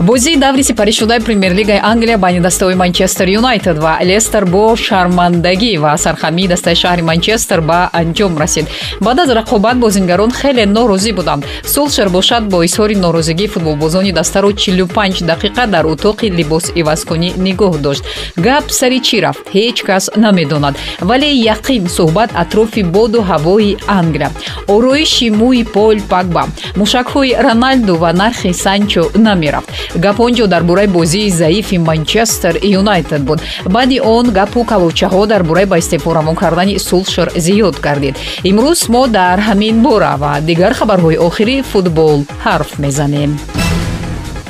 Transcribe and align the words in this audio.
бозии 0.00 0.36
даври 0.36 0.62
сипаришудаи 0.62 1.18
премер-лигаи 1.20 1.80
англия 1.82 2.18
байни 2.18 2.40
дастаҳои 2.40 2.74
манчестер 2.74 3.28
юнайтед 3.28 3.78
ва 3.78 3.98
лестер 4.02 4.44
бо 4.44 4.76
шармандагӣ 4.76 5.78
ва 5.78 5.96
сархамии 5.96 6.48
дастаи 6.48 6.74
шаҳри 6.74 7.02
манчестер 7.02 7.60
ба 7.60 7.90
анҷом 7.92 8.38
расид. 8.38 8.66
Баъд 9.00 9.18
аз 9.18 9.28
рақобат 9.28 9.74
бозингарон 9.74 10.30
хеле 10.32 10.66
норозӣ 10.66 11.12
буданд. 11.12 11.44
Сулшер 11.64 12.08
бошад 12.08 12.48
бо 12.48 12.62
изҳори 12.62 12.94
норозигии 12.94 13.46
футболбозони 13.46 14.12
дастаро 14.12 14.50
45 14.52 15.22
дақиқа 15.30 15.66
дар 15.66 15.84
утоқи 15.84 16.30
либосивазкунӣ 16.38 17.32
нигоҳ 17.38 17.78
дошт. 17.78 18.04
Гап 18.36 18.70
сари 18.70 19.00
чӣ 19.00 19.20
рафт? 19.22 19.44
Ҳеҷ 19.54 19.82
кас 19.82 20.10
намедонад. 20.16 20.74
Вале 21.00 21.30
яқин 21.54 21.88
суҳбат 21.88 22.30
атрофи 22.34 22.82
боду 22.82 23.20
ҳавои 23.30 23.76
англия. 23.86 24.30
Ороиши 24.68 25.28
мӯи 25.40 25.64
пол 25.64 25.96
пагба. 26.10 26.44
Мушакҳои 26.80 27.36
роналду 27.46 27.94
ва 28.02 28.12
нархи 28.12 28.52
санчо 28.52 29.04
намерафт 29.14 29.83
гап 29.94 30.20
он 30.20 30.32
ҷо 30.34 30.46
дар 30.46 30.62
бораи 30.62 30.86
бозии 30.86 31.30
заифи 31.30 31.76
манчестер 31.78 32.58
юнайтед 32.62 33.22
буд. 33.22 33.40
Баъди 33.64 34.00
он 34.00 34.30
гапу 34.30 34.64
каловчаҳо 34.64 35.26
дар 35.26 35.42
бораи 35.42 35.66
ба 35.66 35.78
истеъфо 35.78 36.14
равон 36.14 36.36
кардани 36.36 36.78
сулшер 36.78 37.28
зиёд 37.36 37.80
гардид. 37.80 38.16
Имрӯз 38.44 38.88
мо 38.88 39.06
дар 39.06 39.38
ҳамин 39.48 39.82
бора 39.82 40.16
ва 40.18 40.40
дигар 40.40 40.72
хабарҳои 40.74 41.18
охирии 41.28 41.62
футбол 41.62 42.18
ҳарф 42.44 42.78
мезанем 42.78 43.38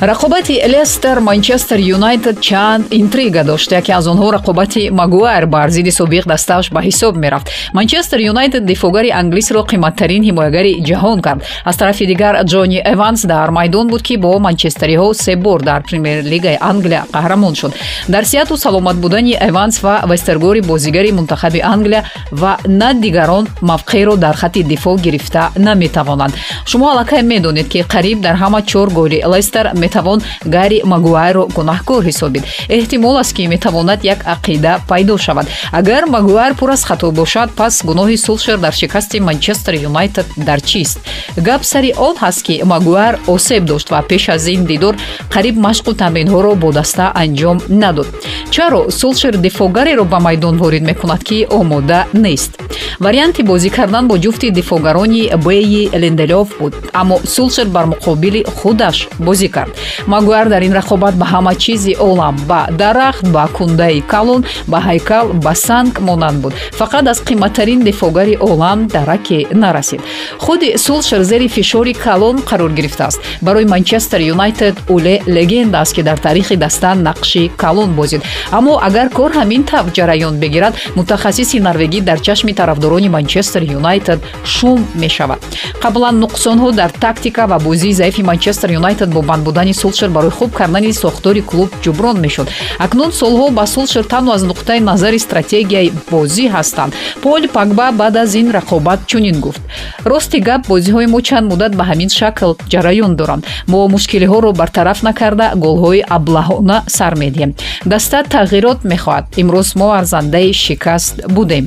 рақобати 0.01 0.61
лестер 0.67 1.19
манчестер 1.19 1.79
юнайтед 1.79 2.41
чанд 2.41 2.87
интрига 2.91 3.43
дошт. 3.43 3.71
Яке 3.71 3.91
аз 3.91 4.07
онҳо 4.07 4.33
рақобати 4.33 4.89
магуайр 4.89 5.45
бар 5.45 5.69
зидди 5.69 5.91
собиқ 5.91 6.27
дастааш 6.27 6.71
ба 6.71 6.81
ҳисоб 6.81 7.15
мерафт. 7.15 7.49
Манчестер 7.73 8.19
юнайтед 8.19 8.65
дифогари 8.65 9.09
англисро 9.09 9.63
қиматтарин 9.63 10.23
ҳимоягари 10.23 10.83
ҷаҳон 10.83 11.21
кард. 11.21 11.43
Аз 11.65 11.77
тарафи 11.77 12.05
дигар 12.05 12.43
ҷонни 12.43 12.81
эванс 12.85 13.25
дар 13.25 13.49
майдон 13.49 13.87
буд 13.87 14.01
ки 14.01 14.17
бо 14.17 14.39
манчестериҳо 14.39 15.13
се 15.13 15.35
бор 15.35 15.61
дар 15.61 15.81
премер-лигаи 15.83 16.57
англия 16.59 17.05
қаҳрамон 17.13 17.55
шуд. 17.55 17.73
Дар 18.09 18.23
сиҳату 18.23 18.57
саломат 18.57 18.97
будани 18.97 19.37
эванс 19.41 19.79
ва 19.83 20.03
вестергори 20.07 20.61
бозигари 20.61 21.11
мунтахаби 21.11 21.61
англия 21.63 22.03
ва 22.31 22.57
на 22.67 22.93
дигарон 22.93 23.47
мавқеъро 23.61 24.15
дар 24.17 24.35
хатти 24.35 24.63
дифоъ 24.63 24.97
гирифта 24.97 25.49
наметавонанд. 25.55 26.33
Шумо 26.65 26.89
аллакай 26.89 27.21
медонед 27.21 27.69
ки 27.69 27.83
қариб 27.83 28.19
дар 28.19 28.35
ҳама 28.35 28.61
чор 28.61 28.89
голи 28.89 29.23
лестер 29.33 29.71
метавон 29.85 30.19
гари 30.55 30.79
магуайрро 30.93 31.43
гунаҳкор 31.57 32.01
ҳисобид. 32.09 32.43
Эҳтимол 32.77 33.15
аст 33.21 33.33
ки 33.35 33.43
метавонад 33.53 33.99
як 34.13 34.19
ақида 34.35 34.73
пайдо 34.89 35.17
шавад. 35.25 35.47
Агар 35.79 36.03
магуайр 36.15 36.53
пур 36.59 36.69
аз 36.75 36.83
хато 36.89 37.11
бошад 37.11 37.49
пас 37.59 37.73
гуноҳи 37.89 38.17
сулшер 38.25 38.57
дар 38.57 38.73
шикасти 38.73 39.19
манчестер 39.19 39.73
юнайтед 39.89 40.27
дар 40.37 40.59
чист? 40.61 40.99
Гап 41.37 41.61
сари 41.71 41.93
он 42.07 42.15
ҳаст 42.23 42.41
ки 42.47 42.61
магуайр 42.73 43.15
осеб 43.27 43.63
дошт 43.65 43.89
ва 43.91 44.01
пеш 44.09 44.29
аз 44.29 44.47
ин 44.47 44.65
дидор 44.65 44.95
қариб 45.33 45.55
машқу 45.67 45.91
тамринҳоро 46.01 46.55
бо 46.55 46.71
даста 46.71 47.05
анҷом 47.23 47.57
надод. 47.81 48.07
Чаро 48.51 48.81
сулшер 48.99 49.33
дифогареро 49.37 50.03
ба 50.03 50.19
майдон 50.19 50.57
ворид 50.57 50.83
мекунад 50.83 51.23
ки 51.23 51.47
омода 51.59 51.99
нест? 52.13 52.51
Варианти 52.99 53.41
бозӣ 53.41 53.69
кардан 53.69 54.07
бо 54.07 54.15
ҷуфти 54.17 54.51
дифогарони 54.51 55.31
беи 55.45 55.89
ленделёв 56.01 56.47
буд. 56.59 56.73
Аммо 56.93 57.19
сулшер 57.35 57.67
бар 57.75 57.85
муқобили 57.93 58.41
худаш 58.57 58.97
бозӣ 59.19 59.47
кард 59.55 59.74
магуар 60.07 60.49
дар 60.49 60.61
ин 60.61 60.73
рақобат 60.73 61.13
ба 61.15 61.25
ҳама 61.25 61.55
чизи 61.55 61.95
олам 61.99 62.35
ба 62.47 62.67
дарахт 62.71 63.27
ба 63.27 63.47
кундаи 63.57 64.01
калон 64.01 64.45
ба 64.67 64.79
ҳайкал 64.87 65.33
ба 65.33 65.55
санг 65.55 65.99
монанд 65.99 66.41
буд. 66.41 66.53
Фақат 66.79 67.09
аз 67.09 67.19
қиматтарин 67.21 67.83
дифогари 67.83 68.37
олам 68.39 68.87
дараке 68.87 69.47
нарасид. 69.51 70.01
Худи 70.39 70.77
сулшер 70.77 71.21
зери 71.23 71.47
фишори 71.47 71.93
калон 71.93 72.37
қарор 72.39 72.73
гирифтааст. 72.73 73.19
Барои 73.41 73.65
манчестер 73.65 74.19
юнайтед 74.19 74.75
уле 74.89 75.21
легенда 75.27 75.79
аст 75.81 75.93
ки 75.93 76.03
дар 76.03 76.17
таърихи 76.17 76.55
даста 76.55 76.95
нақши 76.95 77.51
калон 77.57 77.93
бозид. 77.93 78.21
Аммо 78.51 78.79
агар 78.81 79.09
кор 79.09 79.31
ҳамин 79.31 79.63
тавр 79.63 79.91
ҷараён 79.91 80.35
бигирад 80.39 80.73
мутахассиси 80.95 81.59
норвегӣ 81.59 82.01
дар 82.01 82.19
чашми 82.19 82.53
тарафдорони 82.53 83.09
манчестер 83.09 83.61
юнайтед 83.61 84.19
шум 84.43 84.87
мешавад. 84.95 85.39
Қаблан 85.81 86.15
нуқсонҳо 86.23 86.71
дар 86.71 86.91
тактика 86.91 87.47
ва 87.47 87.59
бозии 87.59 87.93
заифи 87.93 88.21
манчестер 88.23 88.69
юнайтед 88.71 89.09
бо 89.09 89.21
банд 89.21 89.43
будани 89.65 89.73
сулшер 89.73 90.09
барои 90.09 90.29
хуб 90.29 90.53
кардани 90.53 90.93
сохтори 90.93 91.41
клуб 91.41 91.69
ҷуброн 91.83 92.19
мешуд. 92.19 92.47
Акнун 92.79 93.11
солҳо 93.11 93.51
ба 93.51 93.65
сулшер 93.65 94.03
танҳо 94.03 94.31
аз 94.33 94.43
нуқтаи 94.43 94.79
назари 94.79 95.19
стратегияи 95.19 95.91
бозӣ 96.11 96.49
ҳастанд. 96.49 96.93
Пол 97.21 97.41
пагба 97.53 97.91
баъд 97.91 98.15
аз 98.15 98.35
ин 98.35 98.51
рақобат 98.51 98.99
чунин 99.07 99.39
гуфт. 99.39 99.61
Рости 100.05 100.39
гап 100.39 100.67
бозиҳои 100.67 101.07
мо 101.07 101.21
чанд 101.21 101.49
муддат 101.51 101.75
ба 101.75 101.83
ҳамин 101.83 102.09
шакл 102.09 102.51
ҷараён 102.71 103.15
доранд. 103.15 103.45
Мо 103.67 103.87
мушкилиҳоро 103.87 104.53
бартараф 104.53 105.03
накарда 105.03 105.47
голҳои 105.55 106.01
аблаҳона 106.17 106.77
сар 106.87 107.13
медиҳем. 107.15 107.51
Даста 107.85 108.19
тағйирот 108.33 108.79
мехоҳад. 108.91 109.25
Имрӯз 109.41 109.69
мо 109.79 109.87
арзандаи 109.99 110.53
шикаст 110.53 111.15
будем. 111.37 111.65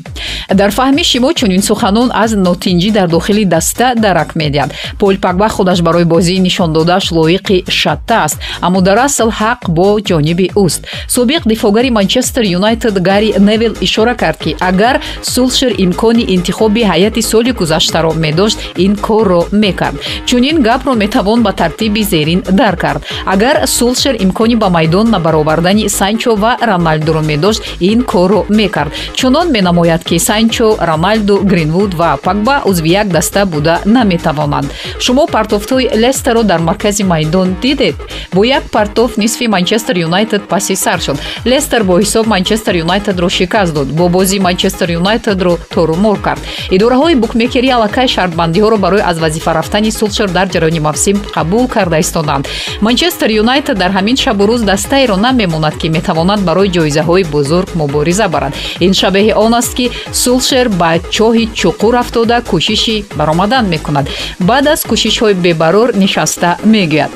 Дар 0.60 0.70
фаҳми 0.78 1.02
шимо 1.10 1.32
чунин 1.38 1.62
суханон 1.62 2.08
аз 2.14 2.30
нотинҷӣ 2.46 2.90
дар 2.98 3.08
дохили 3.08 3.44
даста 3.44 3.94
дарак 4.04 4.30
медиҳад. 4.40 4.70
Пол 5.00 5.14
пагба 5.24 5.48
худаш 5.48 5.80
барои 5.86 6.04
бозии 6.04 6.38
нишондодааш 6.46 7.04
лоиқи 7.16 7.56
шатта 7.88 8.24
аст 8.26 8.38
аммо 8.66 8.80
дар 8.80 8.98
асл 9.06 9.30
ҳақ 9.40 9.60
бо 9.76 9.88
ҷониби 10.08 10.46
ӯст 10.64 10.80
собиқ 11.16 11.42
дифогари 11.52 11.90
манчестер 11.98 12.44
юнайтед 12.58 12.96
гари 13.08 13.30
невил 13.48 13.74
ишора 13.86 14.14
кард 14.22 14.38
ки 14.44 14.56
агар 14.70 14.96
сулшер 15.22 15.72
имкони 15.84 16.24
интихоби 16.36 16.82
ҳайати 16.92 17.22
соли 17.30 17.52
гузаштаро 17.60 18.12
медошт 18.24 18.58
ин 18.84 18.96
корро 18.96 19.40
мекард. 19.52 19.96
Чунин 20.26 20.62
гапро 20.62 20.92
метавон 20.94 21.42
ба 21.42 21.52
тартиби 21.52 22.02
зерин 22.02 22.42
дар 22.60 22.76
кард. 22.76 23.02
Агар 23.26 23.66
сулшер 23.66 24.14
имкони 24.24 24.56
ба 24.56 24.68
майдон 24.68 25.06
набаровардани 25.10 25.88
санчо 25.88 26.34
ва 26.42 26.56
роналдуро 26.60 27.22
медошт 27.30 27.62
ин 27.80 28.02
корро 28.02 28.40
мекард. 28.48 28.92
Чунон 29.14 29.46
менамояд 29.52 30.04
ки 30.04 30.18
санчо 30.18 30.76
роналду 30.80 31.40
гринвуд 31.50 31.94
ва 31.94 32.18
пагба 32.22 32.62
узви 32.64 32.90
як 32.90 33.08
даста 33.08 33.46
буда 33.46 33.80
наметавонанд. 33.84 34.68
Шумо 35.00 35.26
партофтҳои 35.26 35.90
лестеро 36.02 36.42
дар 36.42 36.60
маркази 36.60 37.02
майдон 37.02 37.56
дидед 37.78 37.94
бо 38.32 38.44
як 38.44 38.62
партоф 38.70 39.16
нисфи 39.16 39.48
манчестер 39.48 39.98
юнайтед 39.98 40.48
паси 40.48 40.76
сар 40.76 41.00
шуд. 41.00 41.18
Лестер 41.46 41.84
бо 41.84 41.98
ҳисоб 41.98 42.26
манчестер 42.26 42.74
юнайтедро 42.74 43.28
шикаст 43.28 43.74
дод 43.74 43.88
бо 43.88 44.08
бозии 44.08 44.38
манчестер 44.38 44.90
юнайтедро 44.90 45.58
торумор 45.74 46.20
кард. 46.20 46.40
Идораҳои 46.70 47.14
букмекерӣ 47.14 47.70
аллакай 47.70 48.08
шартбандиҳоро 48.08 48.76
барои 48.76 49.00
аз 49.00 49.18
вазифа 49.18 49.54
рафтани 49.54 49.90
сулшер 49.90 50.28
дар 50.28 50.48
ҷараёни 50.48 50.80
мавсим 50.80 51.16
қабул 51.34 51.68
карда 51.68 51.98
истоданд 51.98 52.48
манчестер 52.80 53.30
юнайтед 53.30 53.78
дар 53.78 53.90
ҳамин 53.90 54.16
шабу 54.16 54.44
рӯз 54.46 54.62
дастаеро 54.64 55.16
намемонад 55.16 55.78
ки 55.78 55.88
метавонад 55.88 56.40
барои 56.40 56.70
ҷоизаҳои 56.70 57.24
бузург 57.24 57.68
мубориза 57.74 58.28
барад. 58.28 58.52
Ин 58.80 58.92
шабеҳи 58.92 59.32
он 59.32 59.54
аст 59.54 59.74
ки 59.74 59.90
сулшер 60.12 60.68
ба 60.68 60.90
чоҳи 61.10 61.48
чуқур 61.60 61.94
афтода 62.02 62.42
кӯшиши 62.50 63.04
баромадан 63.16 63.64
мекунад. 63.68 64.06
Баъд 64.40 64.66
аз 64.66 64.80
кӯшишҳои 64.90 65.34
бебарор 65.34 65.88
нишаста 65.96 66.56
мегӯяд 66.64 67.10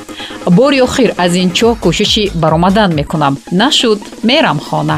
бори 0.55 0.81
охир 0.81 1.13
аз 1.17 1.33
ин 1.35 1.49
чоҳ 1.57 1.73
кӯшиши 1.83 2.23
баромадан 2.41 2.91
мекунам. 2.99 3.37
Нашуд 3.51 3.99
мерам 4.23 4.59
хона 4.59 4.97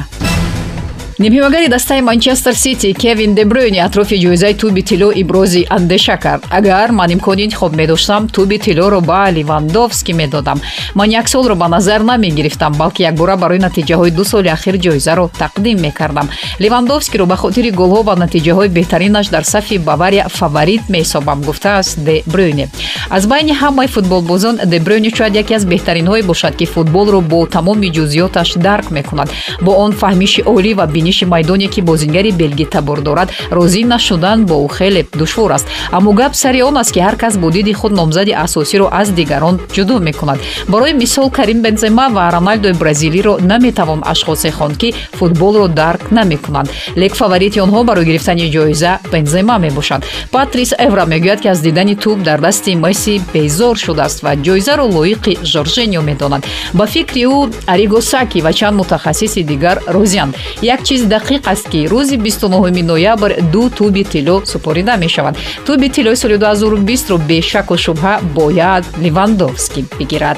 нимҳимагари 1.19 1.67
дастаи 1.69 2.01
манчестер 2.01 2.53
сити 2.53 2.93
кевин 2.93 3.35
дебрюни 3.35 3.79
атрофи 3.79 4.15
ҷоизаи 4.23 4.53
туби 4.53 4.81
тилло 4.83 5.11
ибрози 5.21 5.65
андеша 5.69 6.17
кард. 6.17 6.43
Агар 6.49 6.91
ман 6.91 7.09
имкони 7.13 7.43
интихоб 7.43 7.73
медоштам 7.75 8.27
туби 8.27 8.57
тиллоро 8.59 8.99
ба 9.01 9.31
ливандовски 9.31 10.13
медодам. 10.13 10.61
Ман 10.93 11.09
як 11.09 11.29
солро 11.29 11.55
ба 11.55 11.67
назар 11.69 12.01
намегирифтам 12.03 12.73
балки 12.73 13.03
якбора 13.03 13.37
барои 13.37 13.59
натиҷаҳои 13.59 14.11
ду 14.11 14.25
соли 14.25 14.49
ахир 14.49 14.75
ҷоизаро 14.77 15.29
тақдим 15.39 15.79
мекардам. 15.79 16.29
Ливандовскиро 16.59 17.25
ба 17.25 17.35
хотири 17.35 17.71
голҳо 17.71 18.03
ва 18.03 18.15
натиҷаҳои 18.15 18.67
беҳтаринаш 18.67 19.27
дар 19.29 19.43
сафи 19.43 19.77
бавария 19.77 20.27
фаворит 20.29 20.81
меҳисобам 20.89 21.41
гуфтааст 21.41 21.99
де 22.03 22.23
брюни 22.25 22.67
аз 23.09 23.27
байни 23.27 23.53
ҳамаи 23.61 23.87
футболбозон 23.87 24.59
де 24.65 24.79
брюни 24.79 25.09
шояд 25.17 25.35
яке 25.35 25.55
аз 25.55 25.65
беҳтаринҳое 25.65 26.23
бошад 26.23 26.55
ки 26.55 26.65
футболро 26.65 27.21
бо 27.21 27.45
тамоми 27.45 27.91
ҷузъиёташ 27.91 28.49
дарк 28.57 28.91
мекунад. 28.91 29.29
Бо 29.61 29.71
он 29.83 29.91
фаҳмиши 29.91 30.41
олӣ 30.55 30.73
ва 30.73 30.85
биниши 31.05 31.25
майдоне 31.25 31.67
ки 31.67 31.81
бозингари 31.81 32.31
белгӣ 32.31 32.65
табор 32.65 33.01
дорад 33.01 33.29
розӣ 33.51 33.85
нашудан 33.85 34.45
бо 34.45 34.55
ӯ 34.65 34.69
хеле 34.77 35.05
душвор 35.13 35.51
аст. 35.51 35.67
Аммо 35.91 36.11
гап 36.13 36.35
сари 36.35 36.61
он 36.63 36.77
аст 36.77 36.91
ки 36.91 36.99
ҳар 36.99 37.15
кас 37.15 37.37
бо 37.37 37.51
диди 37.51 37.73
худ 37.73 37.91
номзади 37.91 38.31
асосиро 38.31 38.89
аз 38.91 39.09
дигарон 39.09 39.59
ҷудо 39.75 39.99
мекунад. 39.99 40.39
Барои 40.67 40.93
мисол 40.93 41.29
карим 41.29 41.61
бензема 41.61 42.09
ва 42.09 42.31
роналдои 42.31 42.73
бразилиро 42.73 43.37
наметавон 43.39 44.01
ашхосе 44.05 44.51
хонд 44.51 44.77
ки 44.77 44.93
футболро 45.13 45.67
дарк 45.67 46.11
намекунанд. 46.11 46.69
Лек 46.97 47.13
фаворити 47.15 47.59
онҳо 47.59 47.83
барои 47.83 48.05
гирифтани 48.05 48.51
ҷоиза 48.51 48.99
бензема 49.11 49.57
мебошад 49.59 50.01
патрис 50.31 50.73
эвра 50.79 51.05
мегӯяд 51.05 51.39
ки 51.41 51.47
аз 51.47 51.59
дидани 51.61 51.95
тӯб 51.95 52.23
дар 52.23 52.39
дасти 52.41 52.75
месси 52.75 53.21
безор 53.33 53.77
шудааст 53.77 54.23
ва 54.23 54.35
ҷоизаро 54.35 54.85
лоиқи 54.95 55.33
жорженио 55.45 56.01
медонад. 56.01 56.43
Ба 56.73 56.85
фикри 56.87 57.23
ӯ 57.25 57.53
аригосаки 57.67 58.41
ва 58.41 58.53
чанд 58.53 58.77
мутахассиси 58.77 59.43
дигар 59.43 59.77
розиянд 59.87 60.35
як 60.61 60.83
чиз 60.95 61.07
дақиқ 61.15 61.43
аст 61.53 61.67
ки 61.71 61.79
рӯзи 61.91 62.15
29 62.17 62.83
ноябр 62.91 63.31
ду 63.53 63.63
тӯби 63.77 64.03
тилло 64.11 64.35
супорида 64.51 64.93
мешавад 65.03 65.35
тӯби 65.65 65.87
тиллои 65.95 66.15
соли 66.21 66.37
2020ро 66.37 67.17
бешаку 67.29 67.75
шубҳа 67.85 68.13
бояд 68.37 68.83
ливандовски 69.03 69.81
бигирад 69.99 70.37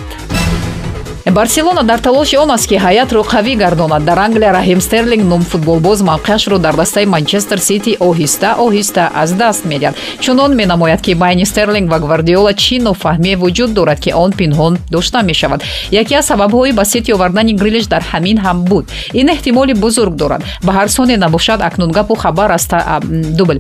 барселона 1.32 1.84
дар 1.84 2.00
талоши 2.00 2.38
он 2.38 2.52
аст 2.52 2.68
ки 2.68 2.76
ҳайатро 2.76 3.24
қавӣ 3.24 3.56
гардонад. 3.56 4.06
Дар 4.06 4.20
англия 4.20 4.54
раҳим 4.54 4.80
стерлинг 4.80 5.24
номфутболбоз 5.24 6.02
мавқеашро 6.02 6.58
дар 6.58 6.76
дастаи 6.76 7.06
манчестер 7.06 7.58
сити 7.60 7.98
оҳиста 8.00 8.56
оҳиста 8.58 9.10
аз 9.14 9.32
даст 9.34 9.66
медиҳад. 9.66 9.96
Чунон 10.20 10.56
менамояд 10.56 11.02
ки 11.02 11.14
байни 11.14 11.46
стерлинг 11.46 11.90
ва 11.92 12.00
гвардиола 12.00 12.54
чӣ 12.54 12.80
нофаҳмие 12.80 13.36
вуҷуд 13.38 13.74
дорад 13.74 14.00
ки 14.00 14.12
он 14.14 14.32
пинҳон 14.32 14.78
дошта 14.92 15.22
мешавад. 15.24 15.64
Яке 15.92 16.16
аз 16.16 16.26
сабабҳои 16.26 16.72
ба 16.72 16.86
сити 16.86 17.14
овардани 17.14 17.54
грилиш 17.54 17.88
дар 17.88 18.04
ҳамин 18.12 18.38
ҳам 18.38 18.64
буд. 18.66 18.86
Ин 19.14 19.28
эҳтимоли 19.30 19.74
бузург 19.74 20.14
дорад. 20.16 20.42
Ба 20.64 20.72
ҳар 20.74 20.88
соне 20.88 21.18
набошад 21.18 21.62
акнун 21.62 21.92
гапу 21.92 22.16
хабар 22.16 22.52
аст 22.52 22.74
дубл. 23.38 23.58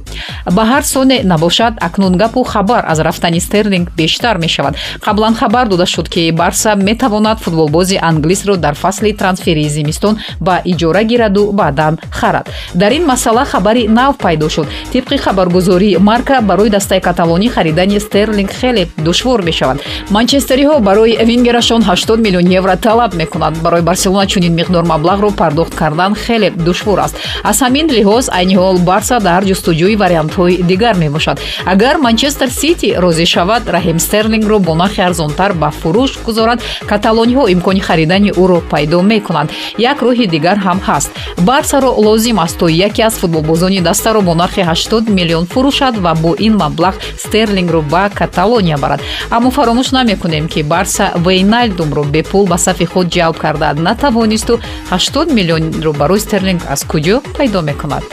Ба 0.51 0.63
ҳар 0.71 0.83
соне 0.83 1.23
набошад 1.23 1.73
акнун 1.81 2.17
гапу 2.17 2.43
хабар 2.43 2.85
аз 2.87 2.99
рафтани 2.99 3.39
стерлинг 3.39 3.91
бештар 3.91 4.37
мешавад. 4.37 4.75
Қаблан 5.01 5.35
хабар 5.35 5.67
дода 5.67 5.85
шуд 5.85 6.09
ки 6.09 6.31
барса 6.31 6.75
метавонад 6.75 7.39
футболбози 7.57 7.99
англисро 8.01 8.55
дар 8.55 8.75
фасли 8.75 9.13
трансферии 9.13 9.69
зимистон 9.69 10.17
ба 10.39 10.61
иҷора 10.65 11.03
гираду 11.03 11.51
баъдан 11.51 11.97
харад. 12.11 12.49
Дар 12.75 12.91
ин 12.91 13.05
масъала 13.05 13.45
хабари 13.45 13.87
нав 13.87 14.17
пайдо 14.17 14.49
шуд. 14.49 14.67
Тибқи 14.93 15.17
хабаргузории 15.17 15.97
марка 15.99 16.41
барои 16.41 16.69
дастаи 16.69 17.01
каталонӣ 17.01 17.49
харидани 17.49 17.99
стерлинг 17.99 18.51
хеле 18.51 18.87
душвор 18.97 19.41
мешавад. 19.41 19.81
Манчестериҳо 20.11 20.79
барои 20.79 21.17
вингерашон 21.25 21.81
80 21.81 22.17
миллион 22.17 22.47
евро 22.59 22.75
талаб 22.77 23.13
мекунанд. 23.13 23.57
Барои 23.61 23.81
барселона 23.81 24.27
чунин 24.27 24.53
миқдор 24.55 24.85
маблағро 24.85 25.35
пардохт 25.35 25.75
кардан 25.75 26.15
хеле 26.15 26.51
душвор 26.51 26.99
аст. 26.99 27.15
Аз 27.43 27.61
ҳамин 27.61 27.87
лиҳоз 27.89 28.29
айни 28.31 28.55
ҳол 28.55 28.77
барса 28.77 29.19
дар 29.19 29.43
ҷустуҷӯи 29.43 29.95
вариантҳои 29.95 30.63
дигар 30.63 30.95
мебошад. 30.95 31.39
Агар 31.65 31.97
манчестер 31.97 32.49
сити 32.49 32.95
розӣ 33.03 33.25
шавад 33.25 33.63
раҳим 33.75 33.97
стерлингро 33.97 34.59
бо 34.59 34.75
нархи 34.75 35.01
арзонтар 35.01 35.53
ба 35.53 35.69
фурӯш 35.81 36.11
гузорад. 36.25 36.59
Каталониҳо 36.91 37.46
имкони 37.55 37.79
харидани 37.79 38.31
ӯро 38.31 38.59
пайдо 38.71 39.01
мекунанд 39.01 39.49
як 39.77 39.97
роҳи 40.01 40.27
дигар 40.27 40.57
ҳам 40.65 40.79
ҳаст. 40.87 41.09
Барсаро 41.47 41.91
лозим 42.05 42.39
аст 42.39 42.57
то 42.59 42.67
яке 42.67 43.01
аз 43.03 43.15
футболбозони 43.21 43.81
дастаро 43.81 44.21
бо 44.21 44.33
нархи 44.35 44.61
80 44.61 45.09
миллион 45.09 45.45
фурӯшад 45.45 45.95
ва 45.97 46.13
бо 46.23 46.35
ин 46.39 46.53
маблағ 46.57 46.93
стерлингро 47.17 47.81
ба 47.81 48.09
каталония 48.13 48.77
барад 48.77 49.01
аммо 49.29 49.49
фаромӯш 49.51 49.91
намекунем 49.91 50.47
ки 50.47 50.61
барса 50.63 51.11
вейналдумро 51.15 52.03
бепул 52.03 52.45
ба 52.47 52.57
сафи 52.57 52.85
худ 52.85 53.07
ҷалб 53.07 53.37
карда. 53.37 53.73
Натавонисту 53.73 54.59
80 54.91 55.33
миллионро 55.33 55.93
барои 55.93 56.19
стерлинг 56.19 56.61
аз 56.69 56.83
куҷо 56.83 57.21
пайдо 57.37 57.61
мекунад 57.61 58.03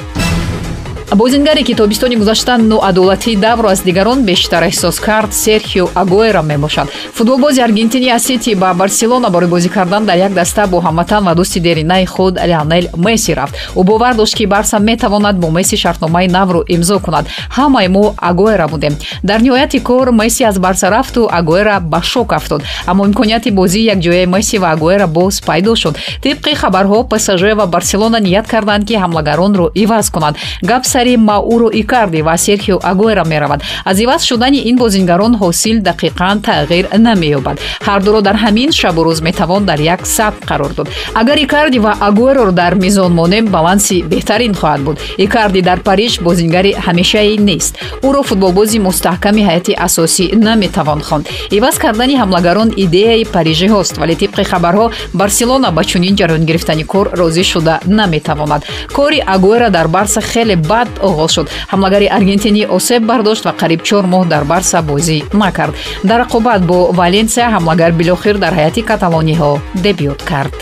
бозингаре 1.12 1.62
ки 1.62 1.74
тобистони 1.74 2.16
гузашта 2.16 2.58
ноадолатии 2.58 3.36
давро 3.36 3.68
аз 3.68 3.82
дигарон 3.82 4.24
бештар 4.24 4.62
эҳсос 4.62 5.00
кард 5.00 5.34
серхио 5.34 5.88
агуэра 5.94 6.42
мебошад. 6.42 6.88
Футболбози 7.14 7.60
аргентини 7.60 8.08
аз 8.08 8.22
сити 8.22 8.54
ба 8.54 8.74
барселона 8.74 9.30
барои 9.30 9.48
бозӣ 9.48 9.68
кардан 9.68 10.06
дар 10.06 10.16
як 10.16 10.32
даста 10.32 10.66
бо 10.66 10.80
ҳамватан 10.80 11.24
ва 11.24 11.34
дӯсти 11.34 11.60
деринаи 11.60 12.06
худ 12.06 12.38
леонел 12.46 12.86
месси 12.96 13.34
рафт. 13.34 13.54
Ӯ 13.76 13.84
бовар 13.84 14.14
дошт 14.14 14.34
ки 14.34 14.46
барса 14.46 14.78
метавонад 14.78 15.36
бо 15.38 15.50
месси 15.50 15.76
шартномаи 15.76 16.28
навро 16.28 16.64
имзо 16.68 16.98
кунад. 16.98 17.26
Ҳамаи 17.50 17.88
мо 17.88 18.14
агуэра 18.16 18.68
будем. 18.68 18.96
Дар 19.22 19.40
ниҳояти 19.40 19.80
кор 19.80 20.10
месси 20.10 20.44
аз 20.44 20.58
барса 20.58 20.90
рафту 20.90 21.28
агуэра 21.30 21.80
ба 21.80 22.02
шок 22.02 22.32
афтод. 22.32 22.62
Аммо 22.86 23.06
имконияти 23.06 23.50
бозии 23.50 23.90
якҷояи 23.94 24.26
месси 24.26 24.58
ва 24.58 24.70
агуэра 24.72 25.06
боз 25.06 25.40
пайдо 25.40 25.76
шуд. 25.76 25.98
Тибқи 26.22 26.54
хабарҳо 26.54 27.04
псж 27.04 27.54
ва 27.54 27.66
барселона 27.66 28.20
ният 28.20 28.46
карданд 28.46 28.88
ки 28.88 28.94
ҳамлагаронро 28.94 29.70
иваз 29.74 30.10
кунанд. 30.10 30.36
Гап 30.62 30.84
сари 30.94 31.16
мауро 31.16 31.68
икарди 31.82 32.22
ва 32.22 32.36
серхио 32.38 32.78
агуэра 32.90 33.24
меравад. 33.24 33.60
Аз 33.84 33.96
иваз 34.04 34.22
шудани 34.28 34.60
ин 34.70 34.76
бозингарон 34.76 35.34
ҳосил 35.42 35.76
дақиқан 35.88 36.36
тағйир 36.46 36.86
намеёбад. 37.06 37.56
Ҳардуро 37.86 38.20
дар 38.22 38.36
ҳамин 38.44 38.70
шабу 38.80 39.00
рӯз 39.06 39.20
метавон 39.28 39.62
дар 39.64 39.80
як 39.94 40.00
сатҳ 40.16 40.38
қарор 40.48 40.72
дод. 40.76 40.88
Агар 41.20 41.38
икарди 41.46 41.78
ва 41.78 41.92
агуэроро 42.08 42.52
дар 42.52 42.74
мизон 42.74 43.12
монем 43.20 43.44
баланси 43.56 43.96
беҳтарин 44.12 44.54
хоҳад 44.60 44.80
буд. 44.86 44.96
Икарди 45.18 45.60
дар 45.68 45.78
париж 45.88 46.12
бозингари 46.20 46.72
ҳамешаӣ 46.86 47.34
нест. 47.48 47.72
Ӯро 48.06 48.22
футболбози 48.28 48.78
мустаҳками 48.88 49.42
ҳайати 49.48 49.72
асосӣ 49.86 50.24
наметавон 50.46 51.00
хонд. 51.08 51.24
Иваз 51.56 51.76
кардани 51.84 52.14
ҳамлагарон 52.22 52.68
идеяи 52.84 53.24
парижиҳост 53.34 53.94
вале 54.00 54.14
тибқи 54.22 54.44
хабарҳо 54.50 54.86
барселона 55.20 55.68
ба 55.76 55.82
чунин 55.90 56.14
ҷараён 56.20 56.44
гирифтани 56.48 56.84
кор 56.92 57.06
розӣ 57.20 57.44
шуда 57.52 57.74
наметавонад. 57.98 58.62
Кори 58.96 59.18
агуэра 59.34 59.68
дар 59.76 59.88
барса 59.96 60.20
хеле 60.20 60.56
бад 60.56 60.83
бад 60.84 60.98
оғоз 61.08 61.30
шуд. 61.34 61.48
Ҳамлагари 61.72 62.06
аргентинӣ 62.16 62.62
осеб 62.76 63.02
бардошт 63.10 63.44
ва 63.46 63.52
қариб 63.60 63.80
чор 63.88 64.04
моҳ 64.12 64.22
дар 64.32 64.44
барса 64.44 64.78
бозӣ 64.82 65.18
накард. 65.32 65.74
Дар 66.08 66.18
рақобат 66.24 66.60
бо 66.70 66.78
валенсия 67.00 67.46
ҳамлагар 67.54 67.92
билохир 67.98 68.36
дар 68.44 68.52
ҳайати 68.58 68.82
каталониҳо 68.90 69.50
дебют 69.84 70.20
кард. 70.30 70.54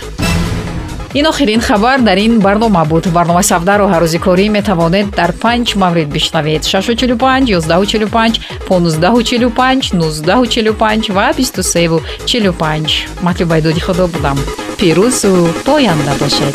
Ин 1.19 1.27
охирин 1.27 1.61
хабар 1.61 1.99
дар 2.09 2.19
ин 2.27 2.41
барнома 2.41 2.85
буд. 2.85 3.05
Барномаи 3.17 3.45
савдаро 3.53 3.87
ҳаррӯзикорӣ 3.93 4.47
метавонед 4.59 5.07
дар 5.19 5.31
панҷ 5.43 5.77
маврид 5.83 6.09
бишнавед. 6.17 6.63
645 6.65 7.51
145 7.51 8.41
1545 8.69 9.93
1945 9.93 11.11
ва 11.17 11.27
2345 11.37 13.07
матлубайдоди 13.23 13.81
худо 13.81 14.07
будам. 14.15 14.39
Пирӯзу 14.79 15.33
поянда 15.67 16.15
бошед 16.21 16.55